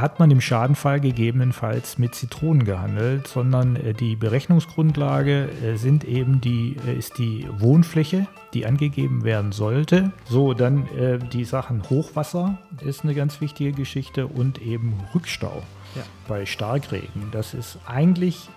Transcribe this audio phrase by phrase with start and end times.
[0.00, 6.40] hat man im Schadenfall gegebenenfalls mit Zitronen gehandelt, sondern äh, die Berechnungsgrundlage äh, sind eben
[6.40, 10.12] die, äh, ist die Wohnfläche, die angegeben werden sollte.
[10.26, 10.88] So, dann
[11.32, 15.64] die Sachen Hochwasser ist eine ganz wichtige Geschichte und eben Rückstau
[15.96, 16.02] ja.
[16.28, 17.30] bei Starkregen.
[17.32, 18.48] Das ist eigentlich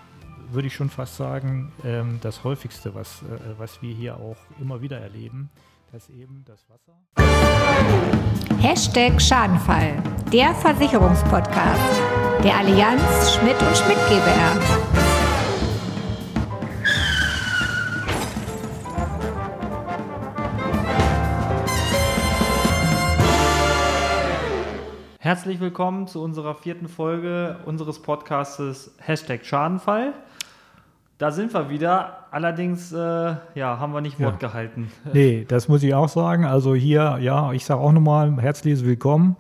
[0.52, 3.22] würde ich schon fast sagen, ähm, das häufigste, was,
[3.58, 5.50] was wir hier auch immer wieder erleben
[5.92, 6.98] dass eben das Wasser.
[8.60, 10.02] Hashtag Schadenfall,
[10.32, 14.98] der Versicherungspodcast der Allianz Schmidt und Schmidt GbR.
[25.20, 30.14] Herzlich willkommen zu unserer vierten Folge unseres Podcastes Hashtag Schadenfall.
[31.18, 32.26] Da sind wir wieder.
[32.30, 34.50] Allerdings, äh, ja, haben wir nicht Wort ja.
[34.50, 34.92] gehalten.
[35.14, 36.46] Nee, das muss ich auch sagen.
[36.46, 39.36] Also hier, ja, ich sage auch nochmal herzliches Willkommen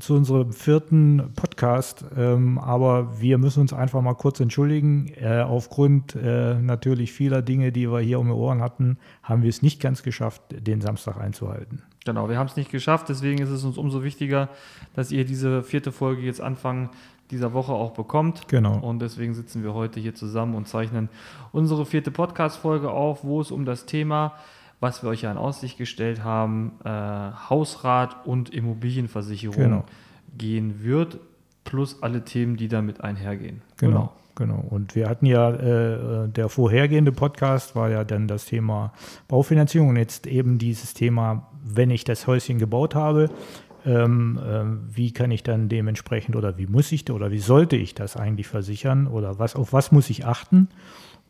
[0.00, 2.04] zu unserem vierten Podcast.
[2.16, 5.12] Ähm, aber wir müssen uns einfach mal kurz entschuldigen.
[5.20, 9.50] Äh, aufgrund äh, natürlich vieler Dinge, die wir hier um die Ohren hatten, haben wir
[9.50, 11.82] es nicht ganz geschafft, den Samstag einzuhalten.
[12.04, 13.08] Genau, wir haben es nicht geschafft.
[13.08, 14.48] Deswegen ist es uns umso wichtiger,
[14.94, 16.90] dass ihr diese vierte Folge jetzt anfangen
[17.30, 18.48] dieser Woche auch bekommt.
[18.48, 18.78] Genau.
[18.78, 21.08] Und deswegen sitzen wir heute hier zusammen und zeichnen
[21.52, 24.34] unsere vierte Podcast-Folge auf, wo es um das Thema,
[24.80, 29.84] was wir euch ja in Aussicht gestellt haben, äh, Hausrat und Immobilienversicherung genau.
[30.36, 31.18] gehen wird,
[31.64, 33.62] plus alle Themen, die damit einhergehen.
[33.78, 34.12] Genau.
[34.36, 34.64] Genau.
[34.68, 38.92] Und wir hatten ja, äh, der vorhergehende Podcast war ja dann das Thema
[39.28, 45.30] Baufinanzierung und jetzt eben dieses Thema, wenn ich das Häuschen gebaut habe, äh, wie kann
[45.30, 49.38] ich dann dementsprechend oder wie muss ich oder wie sollte ich das eigentlich versichern oder
[49.38, 50.68] was, auf was muss ich achten?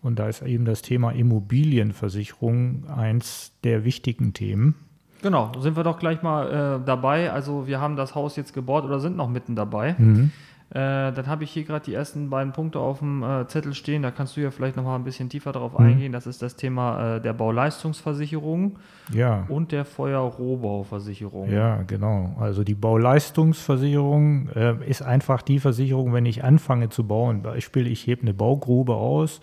[0.02, 4.74] Und da ist eben das Thema Immobilienversicherung eins der wichtigen Themen.
[5.22, 7.32] Genau, sind wir doch gleich mal äh, dabei.
[7.32, 9.94] Also wir haben das Haus jetzt gebaut oder sind noch mitten dabei.
[9.96, 10.30] Mhm.
[10.70, 14.02] Äh, dann habe ich hier gerade die ersten beiden Punkte auf dem äh, Zettel stehen.
[14.02, 15.86] Da kannst du ja vielleicht noch mal ein bisschen tiefer darauf mhm.
[15.86, 16.12] eingehen.
[16.12, 18.78] Das ist das Thema äh, der Bauleistungsversicherung
[19.12, 19.44] ja.
[19.48, 21.50] und der Feuerrohbauversicherung.
[21.50, 22.34] Ja, genau.
[22.40, 27.42] Also die Bauleistungsversicherung äh, ist einfach die Versicherung, wenn ich anfange zu bauen.
[27.42, 29.40] Beispiel, ich hebe eine Baugrube aus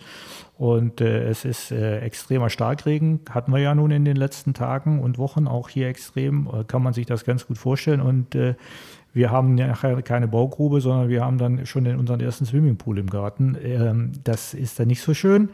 [0.58, 5.00] und äh, es ist äh, extremer Starkregen, hatten wir ja nun in den letzten Tagen
[5.00, 8.00] und Wochen auch hier extrem, kann man sich das ganz gut vorstellen.
[8.00, 8.36] Und
[9.12, 13.56] wir haben nachher keine Baugrube, sondern wir haben dann schon unseren ersten Swimmingpool im Garten.
[13.62, 15.50] Ähm, das ist dann nicht so schön.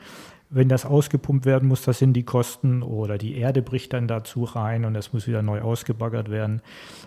[0.51, 4.45] Wenn das ausgepumpt werden muss, das sind die Kosten oder die Erde bricht dann dazu
[4.45, 6.63] rein und das muss wieder neu ausgebaggert werden.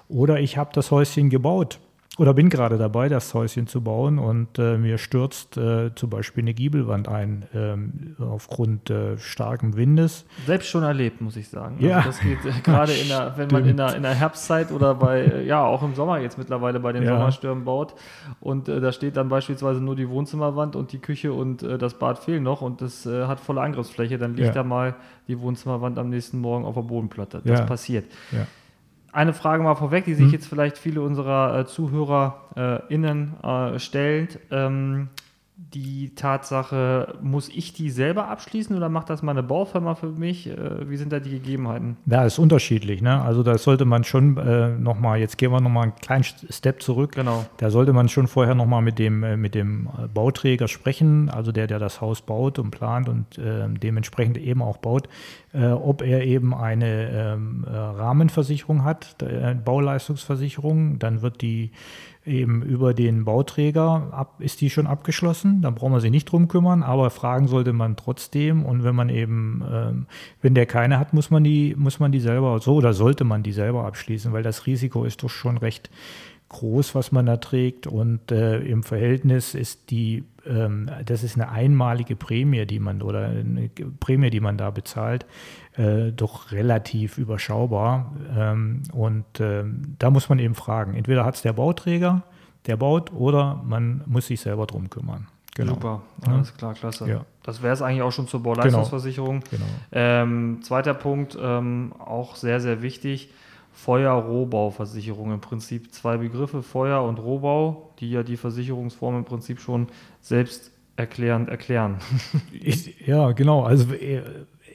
[0.09, 1.79] Oder ich habe das Häuschen gebaut
[2.21, 6.43] oder bin gerade dabei, das Häuschen zu bauen und äh, mir stürzt äh, zum Beispiel
[6.43, 10.27] eine Giebelwand ein ähm, aufgrund äh, starken Windes.
[10.45, 11.77] Selbst schon erlebt, muss ich sagen.
[11.79, 11.95] Ja.
[11.97, 14.93] Also das geht äh, gerade in der, wenn man in der, in der Herbstzeit oder
[14.93, 17.09] bei, äh, ja, auch im Sommer jetzt mittlerweile bei den ja.
[17.09, 17.95] Sommerstürmen baut
[18.39, 22.19] und äh, da steht dann beispielsweise nur die Wohnzimmerwand und die Küche und das Bad
[22.19, 24.53] fehlen noch und das hat volle Angriffsfläche, dann liegt ja.
[24.53, 24.95] da mal
[25.27, 27.41] die Wohnzimmerwand am nächsten Morgen auf der Bodenplatte.
[27.43, 28.05] Das passiert.
[28.31, 28.45] Ja
[29.11, 30.31] eine Frage mal vorweg, die sich hm.
[30.31, 34.39] jetzt vielleicht viele unserer äh, ZuhörerInnen äh, stellt.
[34.51, 35.09] Ähm,
[35.73, 40.47] die Tatsache, muss ich die selber abschließen oder macht das meine Baufirma für mich?
[40.47, 41.97] Äh, wie sind da die Gegebenheiten?
[42.05, 43.01] Ja, ist unterschiedlich.
[43.01, 43.21] Ne?
[43.21, 47.13] Also da sollte man schon äh, nochmal, jetzt gehen wir nochmal einen kleinen Step zurück.
[47.13, 47.45] Genau.
[47.57, 51.67] Da sollte man schon vorher nochmal mit dem, äh, mit dem Bauträger sprechen, also der,
[51.67, 55.07] der das Haus baut und plant und äh, dementsprechend eben auch baut,
[55.53, 59.15] äh, ob er eben eine ähm, äh, Rahmenversicherung hat,
[59.63, 60.97] Bauleistungsversicherung.
[60.99, 61.71] Dann wird die
[62.25, 65.61] eben über den Bauträger ab, ist die schon abgeschlossen.
[65.61, 68.63] Dann brauchen wir sich nicht drum kümmern, aber fragen sollte man trotzdem.
[68.63, 70.05] Und wenn man eben, ähm,
[70.41, 73.43] wenn der keine hat, muss man die, muss man die selber so oder sollte man
[73.43, 75.89] die selber abschließen, weil das Risiko ist doch schon recht
[76.49, 77.87] groß, was man da trägt.
[77.87, 83.69] Und äh, im Verhältnis ist die, das ist eine einmalige Prämie, die man oder eine
[83.99, 85.25] Prämie, die man da bezahlt,
[85.77, 88.13] äh, doch relativ überschaubar.
[88.35, 90.95] Ähm, und ähm, da muss man eben fragen.
[90.95, 92.23] Entweder hat es der Bauträger,
[92.65, 95.27] der baut, oder man muss sich selber drum kümmern.
[95.55, 95.73] Genau.
[95.73, 97.09] Super, alles klar, klasse.
[97.09, 97.25] Ja.
[97.43, 99.41] Das wäre es eigentlich auch schon zur Bauleistungsversicherung.
[99.49, 99.63] Genau.
[99.63, 99.65] genau.
[99.91, 103.31] Ähm, zweiter Punkt, ähm, auch sehr, sehr wichtig
[103.73, 105.33] Feuer-Rohbauversicherung.
[105.33, 109.87] Im Prinzip zwei Begriffe, Feuer und Rohbau, die ja die Versicherungsform im Prinzip schon
[110.19, 111.97] selbst erklärend erklären.
[112.51, 113.63] Ich, ja, genau.
[113.63, 114.21] Also äh,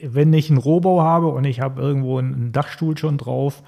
[0.02, 3.62] wenn ich einen Rohbau habe und ich habe irgendwo einen Dachstuhl schon drauf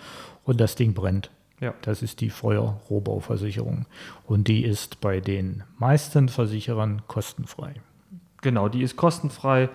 [0.44, 1.30] und das Ding brennt.
[1.60, 1.74] Ja.
[1.82, 3.86] Das ist die Feuer-Rohbauversicherung.
[4.26, 7.74] Und die ist bei den meisten Versicherern kostenfrei.
[8.42, 9.68] Genau, die ist kostenfrei.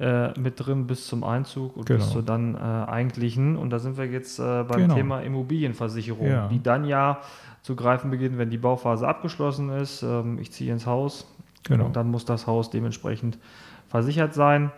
[0.00, 2.00] Äh, mit drin bis zum Einzug und genau.
[2.00, 3.56] bis zur dann äh, eigentlichen.
[3.56, 4.94] Und da sind wir jetzt äh, beim genau.
[4.94, 6.48] Thema Immobilienversicherung, ja.
[6.48, 7.20] die dann ja
[7.62, 10.02] zu greifen beginnt, wenn die Bauphase abgeschlossen ist.
[10.02, 11.26] Ähm, ich ziehe ins Haus
[11.62, 11.86] genau.
[11.86, 13.38] und dann muss das Haus dementsprechend
[13.88, 14.72] versichert sein.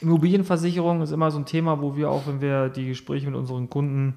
[0.00, 3.68] Immobilienversicherung ist immer so ein Thema, wo wir auch, wenn wir die Gespräche mit unseren
[3.68, 4.14] Kunden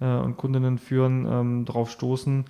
[0.00, 2.44] äh, und Kundinnen führen, ähm, drauf stoßen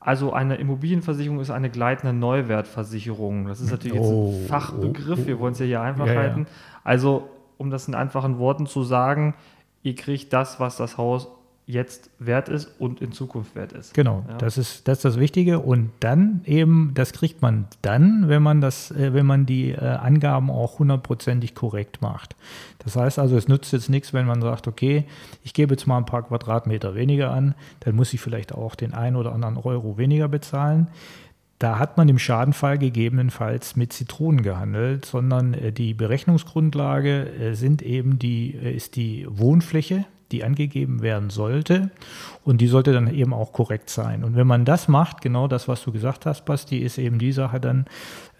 [0.00, 3.46] also eine Immobilienversicherung ist eine gleitende Neuwertversicherung.
[3.46, 6.14] Das ist natürlich jetzt ein oh, Fachbegriff, oh, wir wollen es ja hier einfach ja,
[6.14, 6.40] halten.
[6.40, 6.80] Ja.
[6.84, 7.28] Also,
[7.58, 9.34] um das in einfachen Worten zu sagen,
[9.82, 11.28] ihr kriegt das, was das Haus
[11.68, 13.92] jetzt wert ist und in Zukunft wert ist.
[13.92, 14.38] Genau, ja.
[14.38, 15.58] das, ist, das ist das Wichtige.
[15.58, 19.78] Und dann eben, das kriegt man dann, wenn man das, äh, wenn man die äh,
[19.78, 22.36] Angaben auch hundertprozentig korrekt macht.
[22.78, 25.06] Das heißt also, es nützt jetzt nichts, wenn man sagt, okay,
[25.42, 28.94] ich gebe jetzt mal ein paar Quadratmeter weniger an, dann muss ich vielleicht auch den
[28.94, 30.86] einen oder anderen Euro weniger bezahlen.
[31.58, 38.20] Da hat man im Schadenfall gegebenenfalls mit Zitronen gehandelt, sondern äh, die Berechnungsgrundlage sind eben
[38.20, 41.90] die, ist die Wohnfläche, die angegeben werden sollte.
[42.44, 44.24] Und die sollte dann eben auch korrekt sein.
[44.24, 47.32] Und wenn man das macht, genau das, was du gesagt hast, Basti, ist eben die
[47.32, 47.86] Sache dann,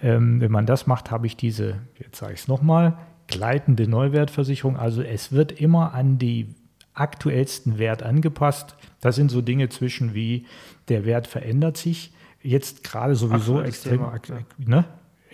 [0.02, 2.98] ähm, wenn man das macht, habe ich diese, jetzt sage ich es nochmal,
[3.28, 4.76] gleitende Neuwertversicherung.
[4.76, 6.54] Also es wird immer an die
[6.94, 8.76] aktuellsten Wert angepasst.
[9.00, 10.46] Das sind so Dinge zwischen wie
[10.88, 12.12] der Wert verändert sich.
[12.42, 14.20] Jetzt gerade sowieso extrem, Thema,
[14.58, 14.84] ne?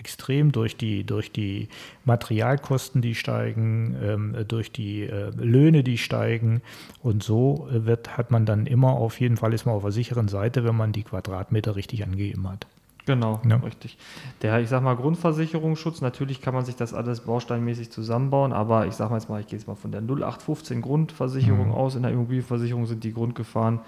[0.02, 1.68] Extrem durch die, durch die
[2.04, 6.60] Materialkosten, die steigen, ähm, durch die äh, Löhne, die steigen.
[7.04, 9.92] Und so äh, wird, hat man dann immer auf jeden Fall ist man auf der
[9.92, 12.66] sicheren Seite, wenn man die Quadratmeter richtig angegeben hat.
[13.06, 13.56] Genau, ja.
[13.56, 13.96] richtig.
[14.42, 18.94] Der, ich sag mal, Grundversicherungsschutz, natürlich kann man sich das alles bausteinmäßig zusammenbauen, aber ich
[18.94, 21.74] sag mal jetzt mal, ich gehe jetzt mal von der 0815 Grundversicherung mhm.
[21.74, 21.94] aus.
[21.94, 23.80] In der Immobilienversicherung sind die Grundgefahren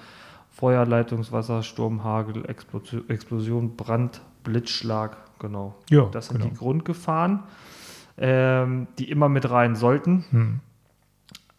[0.50, 5.74] Feuer, Leitungswasser, Sturm, Hagel, Explosion, Brand, Blitzschlag, genau.
[5.90, 6.50] Ja, das sind genau.
[6.50, 7.40] die Grundgefahren,
[8.16, 10.24] ähm, die immer mit rein sollten.
[10.30, 10.60] Hm.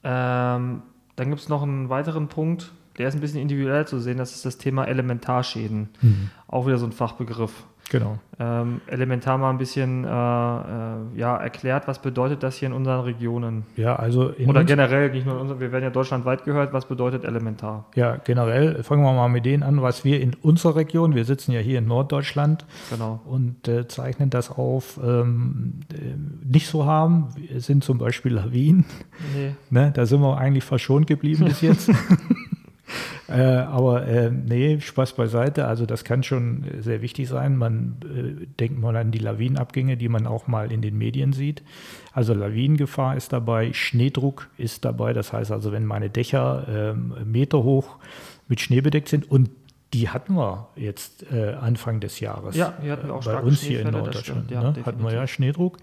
[0.04, 0.82] Ähm,
[1.16, 4.36] dann gibt es noch einen weiteren Punkt, der ist ein bisschen individuell zu sehen, das
[4.36, 5.90] ist das Thema Elementarschäden.
[6.00, 6.30] Hm.
[6.48, 7.66] Auch wieder so ein Fachbegriff.
[7.92, 8.18] Genau.
[8.38, 10.12] Ähm, elementar mal ein bisschen äh, äh,
[11.16, 13.64] ja, erklärt, was bedeutet das hier in unseren Regionen?
[13.78, 17.24] Ja, also Oder generell, nicht nur in unseren, wir werden ja deutschlandweit gehört, was bedeutet
[17.24, 17.86] elementar?
[17.96, 21.52] Ja, generell, fangen wir mal mit denen an, was wir in unserer Region, wir sitzen
[21.52, 23.22] ja hier in Norddeutschland genau.
[23.26, 27.30] und äh, zeichnen das auf, ähm, äh, nicht so haben.
[27.36, 28.86] Wir sind zum Beispiel Lawinen.
[29.36, 29.56] Nee.
[29.70, 31.90] Ne, da sind wir eigentlich verschont geblieben bis jetzt.
[33.28, 35.66] Äh, aber äh, nee, Spaß beiseite.
[35.66, 37.58] Also das kann schon sehr wichtig sein.
[37.58, 41.64] Man äh, denkt mal an die Lawinenabgänge, die man auch mal in den Medien sieht.
[42.14, 45.14] Also Lawinengefahr ist dabei, Schneedruck ist dabei.
[45.14, 47.98] Das heißt also, wenn meine Dächer ähm, Meter hoch
[48.48, 49.50] mit Schnee bedeckt sind und
[49.96, 52.58] die hatten wir jetzt äh, Anfang des Jahres.
[52.58, 54.52] Ja, wir hatten auch bei uns hier in Norddeutschland.
[54.52, 54.86] Ja, ne?
[54.86, 55.78] Hatten wir ja Schneedruck.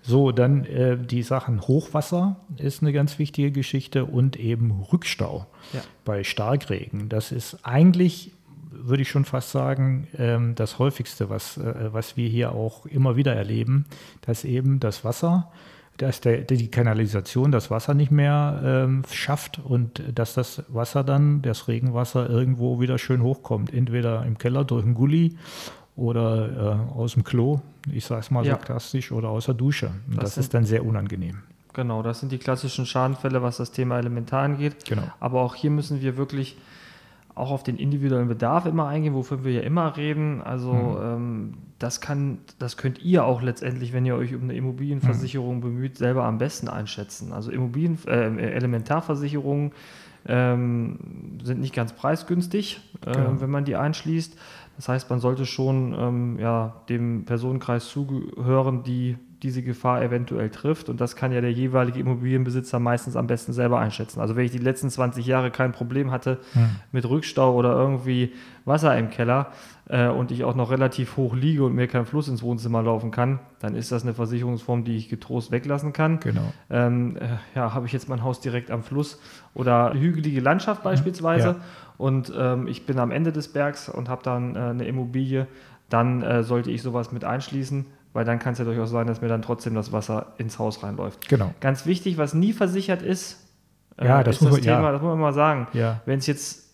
[0.00, 5.80] So, dann äh, die Sachen Hochwasser ist eine ganz wichtige Geschichte und eben Rückstau ja.
[6.04, 7.08] bei Starkregen.
[7.08, 8.30] Das ist eigentlich,
[8.70, 13.16] würde ich schon fast sagen, ähm, das häufigste, was, äh, was wir hier auch immer
[13.16, 13.86] wieder erleben,
[14.20, 15.50] dass eben das Wasser
[15.98, 21.42] dass der, die Kanalisation das Wasser nicht mehr ähm, schafft und dass das Wasser dann,
[21.42, 23.74] das Regenwasser, irgendwo wieder schön hochkommt.
[23.74, 25.36] Entweder im Keller durch einen Gully
[25.96, 27.60] oder äh, aus dem Klo,
[27.92, 28.52] ich sage es mal ja.
[28.52, 29.90] sarkastisch, oder aus der Dusche.
[30.08, 31.42] Und das, das ist dann sehr unangenehm.
[31.72, 34.84] Genau, das sind die klassischen Schadenfälle, was das Thema Elementar angeht.
[34.84, 35.02] Genau.
[35.20, 36.56] Aber auch hier müssen wir wirklich
[37.38, 40.42] auch auf den individuellen Bedarf immer eingehen, wofür wir ja immer reden.
[40.42, 40.96] Also mhm.
[41.02, 45.60] ähm, das kann, das könnt ihr auch letztendlich, wenn ihr euch um eine Immobilienversicherung mhm.
[45.60, 47.32] bemüht, selber am besten einschätzen.
[47.32, 49.72] Also Immobilien, äh, Elementarversicherungen
[50.26, 50.98] ähm,
[51.42, 53.40] sind nicht ganz preisgünstig, äh, genau.
[53.40, 54.36] wenn man die einschließt.
[54.76, 60.88] Das heißt, man sollte schon ähm, ja, dem Personenkreis zugehören, die diese Gefahr eventuell trifft.
[60.88, 64.20] Und das kann ja der jeweilige Immobilienbesitzer meistens am besten selber einschätzen.
[64.20, 66.70] Also wenn ich die letzten 20 Jahre kein Problem hatte hm.
[66.92, 68.32] mit Rückstau oder irgendwie
[68.64, 69.52] Wasser im Keller
[69.88, 73.10] äh, und ich auch noch relativ hoch liege und mir kein Fluss ins Wohnzimmer laufen
[73.10, 76.20] kann, dann ist das eine Versicherungsform, die ich getrost weglassen kann.
[76.20, 76.52] Genau.
[76.70, 79.20] Ähm, äh, ja, habe ich jetzt mein Haus direkt am Fluss
[79.54, 81.48] oder hügelige Landschaft beispielsweise.
[81.48, 81.56] Ja.
[81.96, 85.46] Und ähm, ich bin am Ende des Bergs und habe dann äh, eine Immobilie,
[85.88, 87.86] dann äh, sollte ich sowas mit einschließen
[88.18, 90.82] weil dann kann es ja durchaus sein, dass mir dann trotzdem das Wasser ins Haus
[90.82, 91.28] reinläuft.
[91.28, 91.54] Genau.
[91.60, 93.38] Ganz wichtig, was nie versichert ist,
[93.96, 94.90] äh, ja, das ist das Thema, ja.
[94.90, 95.68] das muss man mal sagen.
[95.72, 96.00] Ja.
[96.04, 96.68] Wenn es jetzt,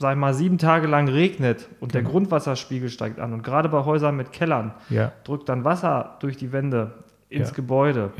[0.00, 2.02] sag ich mal, sieben Tage lang regnet und genau.
[2.02, 5.12] der Grundwasserspiegel steigt an und gerade bei Häusern mit Kellern ja.
[5.22, 6.94] drückt dann Wasser durch die Wände
[7.28, 8.10] ins Gebäude.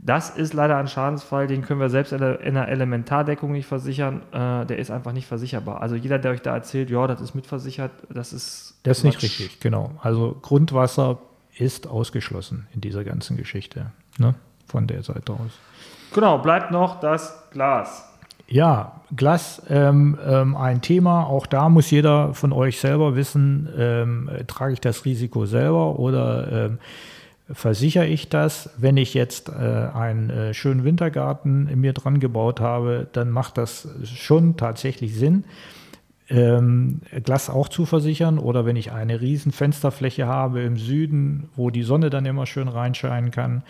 [0.00, 4.22] Das ist leider ein Schadensfall, den können wir selbst in einer Elementardeckung nicht versichern.
[4.32, 5.82] Äh, der ist einfach nicht versicherbar.
[5.82, 8.80] Also jeder, der euch da erzählt, ja, das ist mitversichert, das ist.
[8.82, 9.92] Das ist nicht richtig, genau.
[10.02, 11.18] Also Grundwasser
[11.58, 13.92] ist ausgeschlossen in dieser ganzen Geschichte.
[14.18, 14.34] Ne?
[14.68, 15.58] von der Seite aus.
[16.14, 18.04] Genau, bleibt noch das Glas.
[18.46, 21.24] Ja, Glas, ähm, ähm, ein Thema.
[21.24, 26.50] Auch da muss jeder von euch selber wissen, ähm, trage ich das Risiko selber oder
[26.50, 26.78] ähm,
[27.52, 28.70] versichere ich das.
[28.78, 33.58] Wenn ich jetzt äh, einen äh, schönen Wintergarten in mir dran gebaut habe, dann macht
[33.58, 35.44] das schon tatsächlich Sinn
[36.30, 41.70] ähm, Glas auch zu versichern oder wenn ich eine riesen Fensterfläche habe im Süden, wo
[41.70, 43.62] die Sonne dann immer schön reinscheinen kann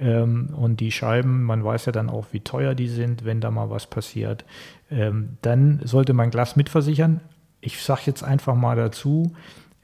[0.00, 3.50] ähm, und die Scheiben, man weiß ja dann auch, wie teuer die sind, wenn da
[3.50, 4.44] mal was passiert,
[4.90, 7.20] ähm, dann sollte man Glas mitversichern.
[7.60, 9.34] Ich sage jetzt einfach mal dazu,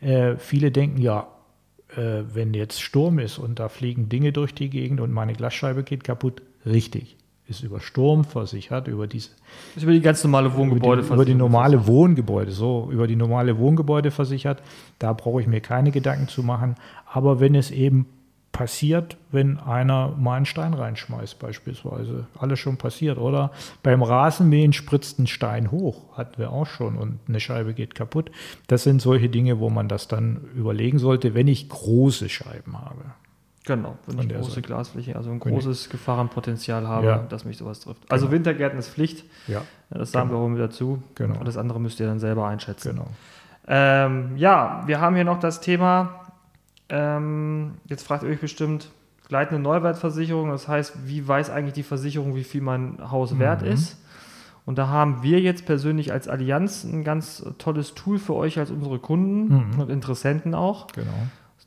[0.00, 1.28] äh, viele denken ja,
[1.96, 5.82] äh, wenn jetzt Sturm ist und da fliegen Dinge durch die Gegend und meine Glasscheibe
[5.82, 7.16] geht kaputt, richtig
[7.52, 9.30] ist über Sturm versichert, über diese.
[9.76, 13.16] Ist über die ganz normale Wohngebäude über die, über die normale Wohngebäude, so über die
[13.16, 14.62] normale Wohngebäude versichert.
[14.98, 16.74] Da brauche ich mir keine Gedanken zu machen.
[17.06, 18.06] Aber wenn es eben
[18.52, 22.26] passiert, wenn einer mal einen Stein reinschmeißt, beispielsweise.
[22.38, 23.50] Alles schon passiert, oder?
[23.82, 28.30] Beim Rasenmähen spritzt ein Stein hoch, hatten wir auch schon, und eine Scheibe geht kaputt.
[28.66, 33.14] Das sind solche Dinge, wo man das dann überlegen sollte, wenn ich große Scheiben habe.
[33.64, 34.62] Genau, wenn ich große Seite.
[34.62, 37.18] Glasfläche, also ein großes Gefahrenpotenzial habe, ja.
[37.28, 38.10] dass mich sowas trifft.
[38.10, 38.36] Also genau.
[38.36, 39.24] Wintergärten ist Pflicht.
[39.46, 39.62] Ja.
[39.90, 40.40] Das sagen genau.
[40.40, 41.02] wir auch wieder zu.
[41.14, 41.38] Genau.
[41.38, 42.96] Und das andere müsst ihr dann selber einschätzen.
[42.96, 43.06] Genau.
[43.68, 46.22] Ähm, ja, wir haben hier noch das Thema,
[46.88, 48.90] ähm, jetzt fragt ihr euch bestimmt,
[49.28, 50.50] gleitende Neuwertversicherung.
[50.50, 53.38] Das heißt, wie weiß eigentlich die Versicherung, wie viel mein Haus mhm.
[53.38, 53.98] wert ist?
[54.64, 58.70] Und da haben wir jetzt persönlich als Allianz ein ganz tolles Tool für euch als
[58.70, 59.80] unsere Kunden mhm.
[59.80, 60.88] und Interessenten auch.
[60.88, 61.08] Genau.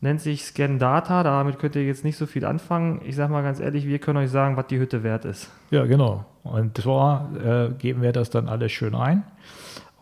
[0.05, 3.01] Nennt sich Scan Data, damit könnt ihr jetzt nicht so viel anfangen.
[3.03, 5.49] Ich sage mal ganz ehrlich, wir können euch sagen, was die Hütte wert ist.
[5.71, 6.25] Ja, genau.
[6.43, 9.23] Und zwar äh, geben wir das dann alles schön ein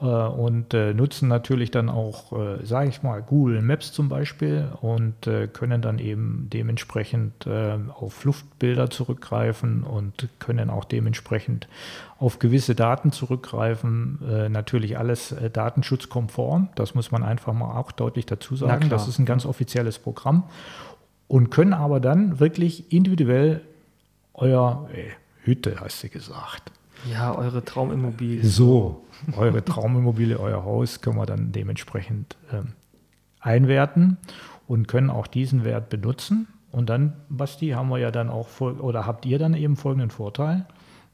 [0.06, 5.28] und äh, nutzen natürlich dann auch, äh, sage ich mal, Google Maps zum Beispiel und
[5.28, 11.70] äh, können dann eben dementsprechend äh, auf Luftbilder zurückgreifen und können auch dementsprechend
[12.20, 14.20] auf gewisse Daten zurückgreifen.
[14.30, 18.90] Äh, natürlich alles datenschutzkonform, das muss man einfach mal auch deutlich dazu sagen.
[18.90, 20.44] Das ist ein ganz offizielles Programm
[21.30, 23.62] und können aber dann wirklich individuell
[24.34, 24.90] euer
[25.44, 26.72] Hütte, hast du gesagt.
[27.12, 28.44] Ja, eure Traumimmobilie.
[28.44, 29.06] So,
[29.38, 32.74] eure Traumimmobilie, euer Haus können wir dann dementsprechend ähm,
[33.40, 34.18] einwerten
[34.68, 36.48] und können auch diesen Wert benutzen.
[36.72, 40.66] Und dann, Basti, haben wir ja dann auch, oder habt ihr dann eben folgenden Vorteil?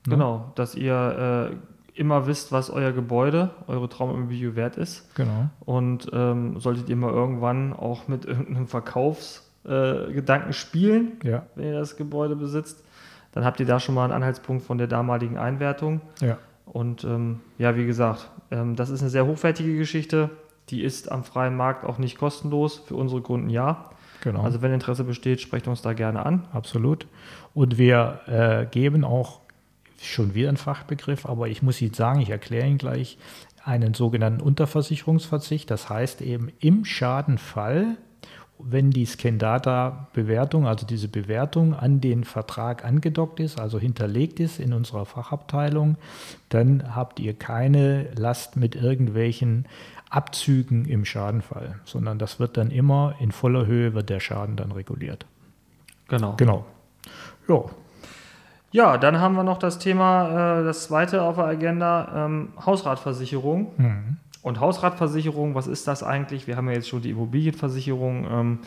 [0.06, 0.16] Ne?
[0.16, 5.14] Genau, dass ihr äh, immer wisst, was euer Gebäude, eure Traumimmobilie wert ist.
[5.16, 5.50] Genau.
[5.60, 11.46] Und ähm, solltet ihr mal irgendwann auch mit irgendeinem Verkaufsgedanken äh, spielen, ja.
[11.56, 12.86] wenn ihr das Gebäude besitzt,
[13.32, 16.02] dann habt ihr da schon mal einen Anhaltspunkt von der damaligen Einwertung.
[16.22, 16.38] Ja.
[16.66, 20.30] Und ähm, ja, wie gesagt, ähm, das ist eine sehr hochwertige Geschichte.
[20.70, 22.80] Die ist am freien Markt auch nicht kostenlos.
[22.80, 23.90] Für unsere Kunden ja.
[24.22, 24.42] Genau.
[24.42, 26.48] Also wenn Interesse besteht, sprecht uns da gerne an.
[26.52, 27.08] Absolut.
[27.54, 29.40] Und wir äh, geben auch
[30.02, 33.18] schon wieder einen Fachbegriff, aber ich muss Ihnen sagen, ich erkläre Ihnen gleich
[33.64, 35.70] einen sogenannten Unterversicherungsverzicht.
[35.70, 37.98] Das heißt eben im Schadenfall
[38.60, 44.74] wenn die Scandata-Bewertung, also diese Bewertung an den Vertrag angedockt ist, also hinterlegt ist in
[44.74, 45.98] unserer Fachabteilung,
[46.50, 49.66] dann habt ihr keine Last mit irgendwelchen
[50.10, 54.72] Abzügen im Schadenfall, sondern das wird dann immer in voller Höhe wird der Schaden dann
[54.72, 55.26] reguliert.
[56.08, 56.34] Genau.
[56.38, 56.66] Genau.
[57.48, 57.64] Ja.
[58.72, 63.72] Ja, dann haben wir noch das Thema, äh, das zweite auf der Agenda, ähm, Hausratversicherung.
[63.78, 64.18] Mhm.
[64.42, 66.48] Und Hausratversicherung, was ist das eigentlich?
[66.48, 68.60] Wir haben ja jetzt schon die Immobilienversicherung ähm,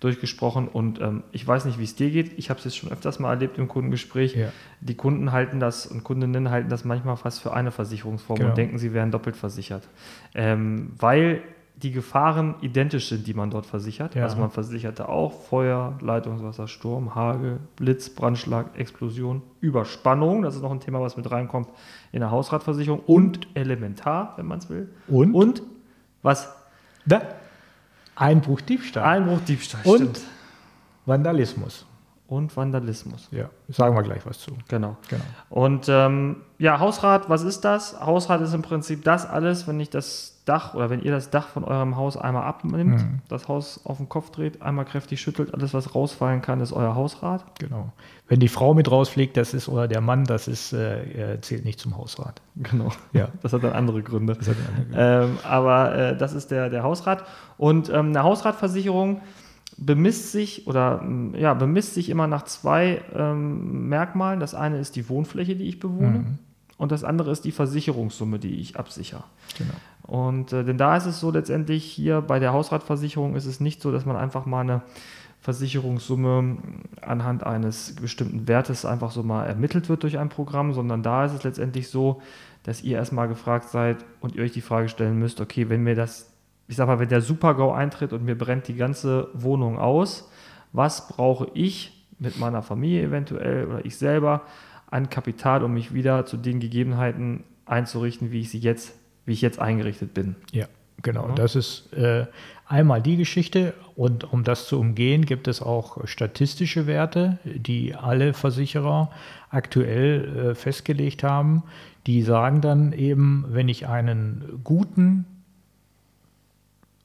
[0.00, 2.38] durchgesprochen und ähm, ich weiß nicht, wie es dir geht.
[2.38, 4.34] Ich habe es jetzt schon öfters mal erlebt im Kundengespräch.
[4.34, 4.52] Ja.
[4.80, 8.50] Die Kunden halten das und Kundinnen halten das manchmal fast für eine Versicherungsform genau.
[8.50, 9.86] und denken, sie wären doppelt versichert.
[10.34, 11.42] Ähm, weil
[11.82, 14.14] die Gefahren identisch sind, die man dort versichert.
[14.14, 14.24] Ja.
[14.24, 20.72] Also man versicherte auch Feuer, Leitungswasser, Sturm, Hagel, Blitz, Brandschlag, Explosion, Überspannung, das ist noch
[20.72, 21.68] ein Thema, was mit reinkommt
[22.10, 24.88] in der Hausratversicherung und Elementar, wenn man es will.
[25.06, 25.34] Und?
[25.34, 25.62] Und
[26.22, 26.52] was?
[27.06, 27.22] Da.
[28.16, 29.04] Einbruch, Diebstahl.
[29.04, 30.20] Einbruch, Diebstahl, und stimmt.
[31.06, 31.86] Vandalismus.
[32.28, 33.26] Und Vandalismus.
[33.30, 34.52] Ja, sagen wir gleich was zu.
[34.68, 34.98] Genau.
[35.08, 35.24] genau.
[35.48, 37.98] Und ähm, ja, Hausrat, was ist das?
[37.98, 41.48] Hausrat ist im Prinzip das alles, wenn ich das Dach oder wenn ihr das Dach
[41.48, 43.20] von eurem Haus einmal abnimmt, mhm.
[43.28, 46.94] das Haus auf den Kopf dreht, einmal kräftig schüttelt, alles was rausfallen kann, ist euer
[46.94, 47.46] Hausrat.
[47.58, 47.92] Genau.
[48.28, 51.80] Wenn die Frau mit rausfliegt, das ist oder der Mann, das ist äh, zählt nicht
[51.80, 52.42] zum Hausrat.
[52.56, 52.90] Genau.
[53.14, 53.28] Ja.
[53.42, 54.34] Das hat dann andere Gründe.
[54.34, 55.32] Das hat andere Gründe.
[55.32, 57.24] Ähm, aber äh, das ist der, der Hausrat.
[57.56, 59.22] Und ähm, eine Hausratversicherung
[59.78, 61.04] bemisst sich oder
[61.34, 64.40] ja, bemisst sich immer nach zwei ähm, Merkmalen.
[64.40, 66.18] Das eine ist die Wohnfläche, die ich bewohne.
[66.18, 66.38] Mhm.
[66.76, 69.24] Und das andere ist die Versicherungssumme, die ich absichere.
[69.56, 69.74] Genau.
[70.02, 73.82] Und äh, denn da ist es so letztendlich hier bei der Hausratversicherung ist es nicht
[73.82, 74.82] so, dass man einfach mal eine
[75.40, 76.56] Versicherungssumme
[77.00, 81.32] anhand eines bestimmten Wertes einfach so mal ermittelt wird durch ein Programm, sondern da ist
[81.32, 82.20] es letztendlich so,
[82.64, 85.94] dass ihr erstmal gefragt seid und ihr euch die Frage stellen müsst, okay, wenn mir
[85.94, 86.30] das,
[86.68, 90.30] ich sag mal, wenn der Super-GAU eintritt und mir brennt die ganze Wohnung aus,
[90.72, 94.42] was brauche ich mit meiner Familie eventuell oder ich selber
[94.90, 98.94] an Kapital, um mich wieder zu den Gegebenheiten einzurichten, wie ich sie jetzt,
[99.24, 100.36] wie ich jetzt eingerichtet bin.
[100.52, 100.66] Ja,
[101.02, 101.28] genau.
[101.28, 101.34] Ja.
[101.34, 102.26] Das ist äh,
[102.66, 103.74] einmal die Geschichte.
[103.96, 109.10] Und um das zu umgehen, gibt es auch statistische Werte, die alle Versicherer
[109.50, 111.64] aktuell äh, festgelegt haben.
[112.06, 115.26] Die sagen dann eben, wenn ich einen guten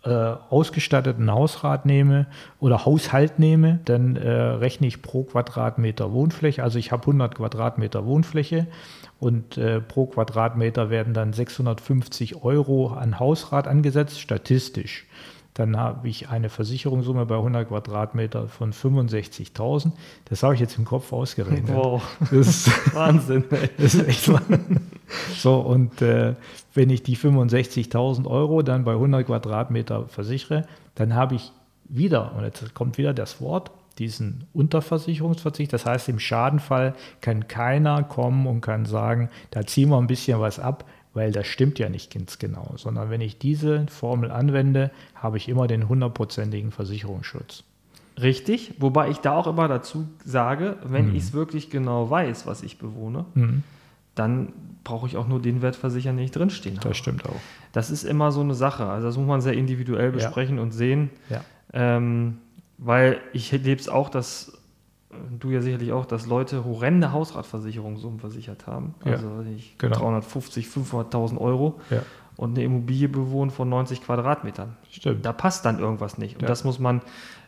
[0.03, 0.09] äh,
[0.49, 2.27] ausgestatteten Hausrat nehme
[2.59, 6.63] oder Haushalt nehme, dann äh, rechne ich pro Quadratmeter Wohnfläche.
[6.63, 8.67] Also ich habe 100 Quadratmeter Wohnfläche
[9.19, 15.05] und äh, pro Quadratmeter werden dann 650 Euro an Hausrat angesetzt, statistisch.
[15.53, 19.91] Dann habe ich eine Versicherungssumme bei 100 Quadratmeter von 65.000.
[20.25, 21.75] Das habe ich jetzt im Kopf ausgerechnet.
[21.75, 22.03] Wow.
[22.19, 23.45] Das ist Wahnsinn.
[23.77, 24.81] Das ist echt Wahnsinn.
[25.35, 26.35] So, und äh,
[26.73, 30.65] wenn ich die 65.000 Euro dann bei 100 Quadratmeter versichere,
[30.95, 31.51] dann habe ich
[31.85, 35.71] wieder, und jetzt kommt wieder das Wort, diesen Unterversicherungsverzicht.
[35.71, 40.39] Das heißt, im Schadenfall kann keiner kommen und kann sagen, da ziehen wir ein bisschen
[40.39, 44.91] was ab, weil das stimmt ja nicht ganz genau, sondern wenn ich diese Formel anwende,
[45.13, 47.63] habe ich immer den hundertprozentigen Versicherungsschutz.
[48.21, 51.15] Richtig, wobei ich da auch immer dazu sage, wenn mhm.
[51.15, 53.63] ich es wirklich genau weiß, was ich bewohne, mhm.
[54.15, 54.53] Dann
[54.83, 56.89] brauche ich auch nur den Wert versichern, den ich drinstehen habe.
[56.89, 57.39] Das stimmt auch.
[57.71, 58.85] Das ist immer so eine Sache.
[58.85, 60.63] Also das muss man sehr individuell besprechen ja.
[60.63, 61.09] und sehen.
[61.29, 61.41] Ja.
[61.73, 62.37] Ähm,
[62.77, 64.57] weil ich lebe es auch, dass
[65.39, 68.95] du ja sicherlich auch, dass Leute horrende Hausratversicherungssummen versichert haben.
[69.03, 69.97] Also ich, genau.
[69.97, 72.01] 350, 500.000 Euro ja.
[72.35, 74.75] und eine Immobilie bewohnt von 90 Quadratmetern.
[74.91, 75.25] Stimmt.
[75.25, 76.35] Da passt dann irgendwas nicht.
[76.35, 76.47] Und ja.
[76.47, 77.01] das muss man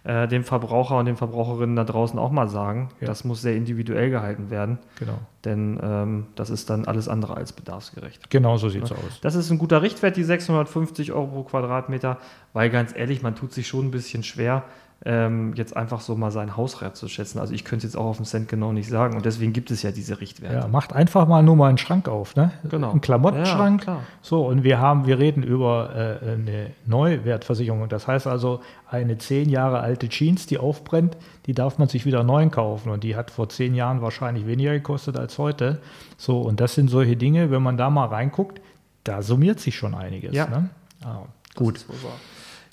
[0.06, 2.90] äh, dem Verbraucher und den Verbraucherinnen da draußen auch mal sagen.
[3.02, 3.08] Ja.
[3.08, 4.78] Das muss sehr individuell gehalten werden.
[5.00, 5.18] Genau.
[5.44, 8.30] Denn ähm, das ist dann alles andere als bedarfsgerecht.
[8.30, 9.20] Genau so sieht es aus.
[9.22, 12.20] Das ist ein guter Richtwert, die 650 Euro pro Quadratmeter,
[12.54, 14.64] weil ganz ehrlich, man tut sich schon ein bisschen schwer
[15.08, 17.38] ähm, jetzt einfach so mal sein Hausrat zu schätzen.
[17.38, 19.70] Also ich könnte es jetzt auch auf den Cent genau nicht sagen und deswegen gibt
[19.70, 20.56] es ja diese Richtwerte.
[20.56, 22.52] Ja, macht einfach mal nur mal einen Schrank auf, ne?
[22.70, 22.90] Genau.
[22.90, 23.86] Einen Klamottenschrank.
[23.86, 27.88] Ja, so, und wir haben, wir reden über äh, eine Neuwertversicherung.
[27.88, 32.24] Das heißt also, eine zehn Jahre alte Jeans, die aufbrennt, die darf man sich wieder
[32.24, 35.82] neu kaufen und die hat vor zehn Jahren wahrscheinlich weniger gekostet als heute.
[36.18, 38.60] So, und das sind solche Dinge, wenn man da mal reinguckt,
[39.04, 40.34] da summiert sich schon einiges.
[40.34, 40.48] Ja.
[40.48, 40.70] Ne?
[41.04, 41.20] Ah,
[41.54, 41.86] gut.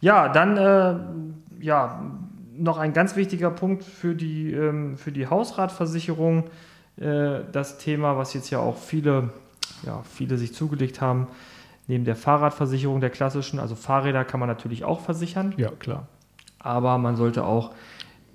[0.02, 2.02] Ja, dann äh, ja,
[2.56, 6.50] noch ein ganz wichtiger Punkt für die, ähm, für die Hausratversicherung,
[6.96, 9.30] äh, das Thema, was jetzt ja auch viele,
[9.86, 11.28] ja, viele sich zugelegt haben,
[11.86, 15.54] neben der Fahrradversicherung der klassischen, also Fahrräder kann man natürlich auch versichern.
[15.56, 16.08] Ja, klar.
[16.58, 17.72] Aber man sollte auch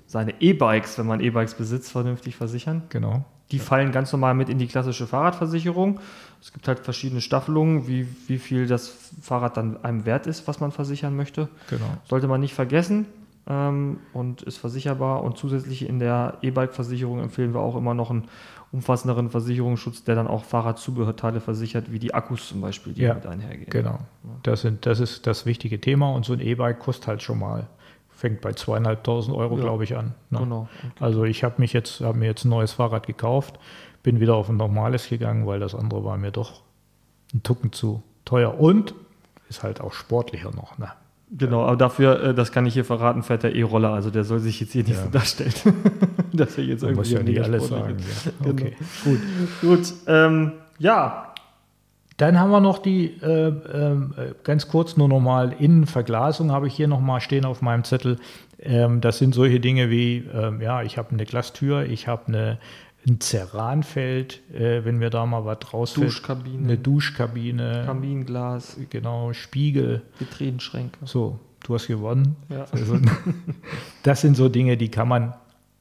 [0.06, 2.84] seine E-Bikes, wenn man E-Bikes besitzt, vernünftig versichern.
[2.88, 3.26] Genau.
[3.52, 6.00] Die fallen ganz normal mit in die klassische Fahrradversicherung.
[6.42, 10.60] Es gibt halt verschiedene Staffelungen, wie, wie viel das Fahrrad dann einem wert ist, was
[10.60, 11.48] man versichern möchte.
[11.70, 11.86] Genau.
[12.06, 13.06] Sollte man nicht vergessen
[13.48, 15.24] ähm, und ist versicherbar.
[15.24, 18.28] Und zusätzlich in der E-Bike-Versicherung empfehlen wir auch immer noch einen
[18.72, 23.26] umfassenderen Versicherungsschutz, der dann auch Fahrradzubehörteile versichert, wie die Akkus zum Beispiel, die ja, mit
[23.26, 23.70] einhergehen.
[23.70, 24.00] Genau.
[24.44, 27.68] Das, sind, das ist das wichtige Thema und so ein E-Bike kostet halt schon mal
[28.18, 29.62] fängt bei zweieinhalbtausend Euro, ja.
[29.62, 30.16] glaube ich, an.
[30.32, 30.40] Ne?
[30.40, 30.68] Genau.
[30.80, 30.92] Okay.
[31.00, 33.60] Also ich habe mich jetzt, habe mir jetzt ein neues Fahrrad gekauft,
[34.02, 36.62] bin wieder auf ein normales gegangen, weil das andere war mir doch
[37.34, 38.96] ein Tucken zu teuer und
[39.50, 40.78] ist halt auch sportlicher noch.
[40.80, 40.90] Ne?
[41.30, 43.92] Genau, aber dafür, äh, das kann ich hier verraten, fährt der E-Roller.
[43.92, 45.04] Also der soll sich jetzt hier nicht ja.
[45.04, 45.54] so darstellen,
[46.34, 47.00] dass er jetzt irgendwie.
[47.00, 47.98] Muss ja nicht alles sagen.
[48.00, 48.32] Ja.
[48.40, 48.52] Genau.
[48.52, 49.20] Okay, gut.
[49.62, 51.34] Gut, ähm, ja.
[52.18, 56.88] Dann haben wir noch die, äh, äh, ganz kurz nur nochmal, Innenverglasung habe ich hier
[56.88, 58.18] nochmal stehen auf meinem Zettel.
[58.60, 62.58] Ähm, das sind solche Dinge wie, ähm, ja, ich habe eine Glastür, ich habe eine
[63.08, 66.08] ein Ceranfeld, äh, wenn wir da mal was rausfällt.
[66.08, 66.64] Duschkabine.
[66.64, 67.84] Eine Duschkabine.
[67.86, 68.78] Kaminglas.
[68.90, 70.02] Genau, Spiegel.
[70.20, 71.06] Vitrinenschränke.
[71.06, 72.36] So, du hast gewonnen.
[72.50, 72.66] Ja.
[74.04, 75.34] Das sind so Dinge, die kann man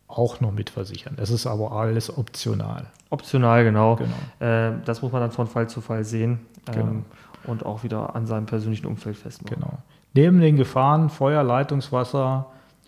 [0.08, 1.14] auch noch mitversichern.
[1.16, 2.86] Das ist aber alles optional.
[3.10, 3.96] Optional, genau.
[3.96, 4.46] genau.
[4.50, 7.04] Äh, das muss man dann von Fall zu Fall sehen ähm, genau.
[7.46, 9.56] und auch wieder an seinem persönlichen Umfeld festmachen.
[9.60, 9.78] Genau.
[10.14, 12.46] Neben den Gefahren Feuer, Leitungswasser,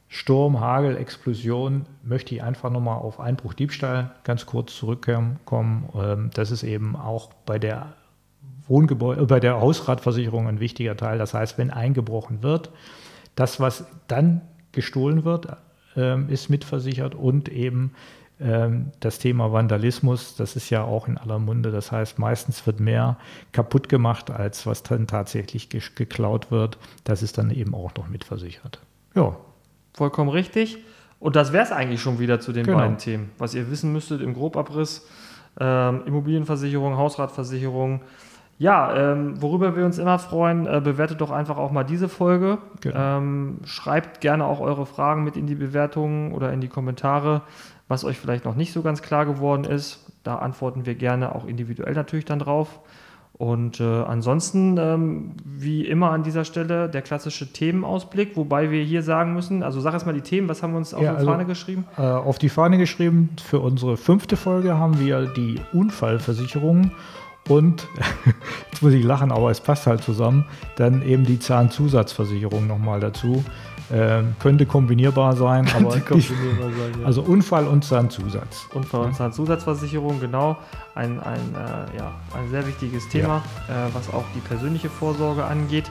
[0.09, 5.39] Sturm, Hagel, Explosion möchte ich einfach nochmal auf Einbruch, Diebstahl ganz kurz zurückkommen.
[5.95, 7.93] Ähm, das ist eben auch bei der
[8.67, 11.19] Wohngebäude, äh, bei der Hausratversicherung ein wichtiger Teil.
[11.19, 12.71] Das heißt, wenn eingebrochen wird,
[13.35, 14.41] das, was dann
[14.73, 15.49] gestohlen wird,
[15.97, 17.93] ähm, ist mitversichert und eben
[18.39, 21.73] das Thema Vandalismus, das ist ja auch in aller Munde.
[21.73, 23.17] Das heißt, meistens wird mehr
[23.51, 26.79] kaputt gemacht, als was dann tatsächlich geklaut wird.
[27.03, 28.79] Das ist dann eben auch noch mitversichert.
[29.15, 29.37] Ja.
[29.95, 30.79] Vollkommen richtig.
[31.19, 32.79] Und das wäre es eigentlich schon wieder zu den genau.
[32.79, 33.31] beiden Themen.
[33.39, 35.07] Was ihr wissen müsstet im Grobabriss,
[35.59, 38.03] ähm, Immobilienversicherung, Hausratversicherung.
[38.59, 42.59] Ja, ähm, worüber wir uns immer freuen, äh, bewertet doch einfach auch mal diese Folge.
[42.81, 43.19] Genau.
[43.19, 47.43] Ähm, schreibt gerne auch eure Fragen mit in die Bewertungen oder in die Kommentare,
[47.89, 50.13] was euch vielleicht noch nicht so ganz klar geworden ist.
[50.23, 52.81] Da antworten wir gerne auch individuell natürlich dann drauf.
[53.39, 59.05] Und äh, ansonsten, ähm, wie immer an dieser Stelle, der klassische Themenausblick, wobei wir hier
[59.05, 61.31] sagen müssen, also sag erstmal die Themen, was haben wir uns auf ja, die also,
[61.31, 61.87] Fahne geschrieben?
[61.97, 66.91] Äh, auf die Fahne geschrieben, für unsere fünfte Folge haben wir die Unfallversicherung
[67.49, 67.87] und,
[68.73, 73.45] jetzt muss ich lachen, aber es passt halt zusammen, dann eben die Zahnzusatzversicherung nochmal dazu.
[73.91, 77.07] Ähm, könnte kombinierbar sein, aber kombinierbar sein, ja.
[77.07, 78.67] also Unfall und Zahnzusatz.
[78.75, 80.59] Unfall und Zahnzusatzversicherung, genau.
[80.95, 83.87] Ein, ein, äh, ja, ein sehr wichtiges Thema, ja.
[83.87, 85.91] äh, was auch die persönliche Vorsorge angeht.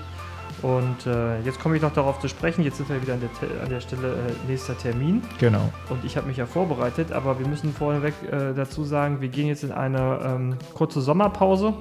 [0.61, 2.63] Und äh, jetzt komme ich noch darauf zu sprechen.
[2.63, 5.21] Jetzt sind wir wieder an der, an der Stelle äh, nächster Termin.
[5.39, 5.71] Genau.
[5.89, 9.47] Und ich habe mich ja vorbereitet, aber wir müssen vorneweg äh, dazu sagen, wir gehen
[9.47, 11.73] jetzt in eine ähm, kurze Sommerpause.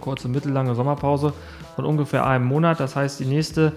[0.00, 1.32] Kurze, mittellange Sommerpause
[1.74, 2.78] von ungefähr einem Monat.
[2.78, 3.72] Das heißt, die nächste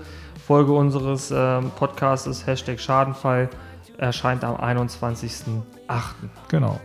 [0.45, 3.49] Folge unseres ähm, Podcasts, Hashtag Schadenfall,
[3.97, 5.61] erscheint am 21.08.
[6.49, 6.79] Genau.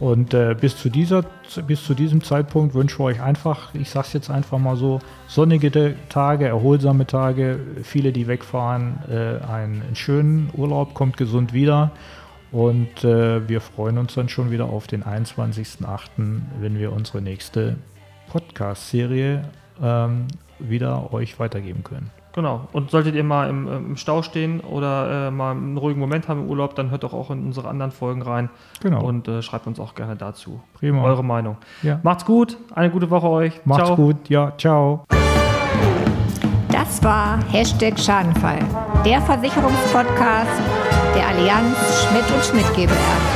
[0.00, 1.24] Und äh, bis, zu dieser,
[1.66, 4.98] bis zu diesem Zeitpunkt wünschen wir euch einfach, ich sage es jetzt einfach mal so,
[5.28, 11.92] sonnige Tage, erholsame Tage, viele, die wegfahren, äh, einen schönen Urlaub, kommt gesund wieder.
[12.52, 16.08] Und äh, wir freuen uns dann schon wieder auf den 21.08.,
[16.60, 17.76] wenn wir unsere nächste
[18.28, 19.42] Podcast-Serie
[19.82, 20.26] ähm,
[20.58, 22.10] wieder euch weitergeben können.
[22.36, 22.68] Genau.
[22.72, 26.42] Und solltet ihr mal im, im Stau stehen oder äh, mal einen ruhigen Moment haben
[26.42, 28.50] im Urlaub, dann hört doch auch in unsere anderen Folgen rein.
[28.82, 29.02] Genau.
[29.02, 30.60] Und äh, schreibt uns auch gerne dazu.
[30.74, 31.02] Prima.
[31.02, 31.56] Eure Meinung.
[31.82, 31.98] Ja.
[32.02, 32.58] Macht's gut.
[32.74, 33.60] Eine gute Woche euch.
[33.64, 33.96] Macht's ciao.
[33.96, 34.28] gut.
[34.28, 35.04] Ja, ciao.
[36.68, 38.58] Das war Hashtag Schadenfall,
[39.04, 40.60] der Versicherungspodcast
[41.14, 43.35] der Allianz Schmidt und Schmidt GbR.